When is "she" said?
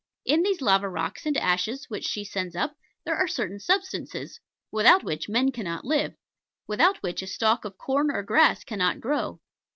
2.05-2.23